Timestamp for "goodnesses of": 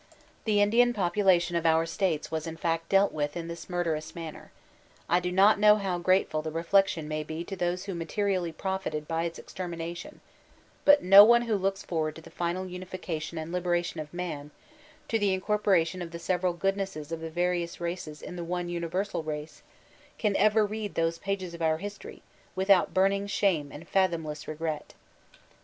16.53-17.19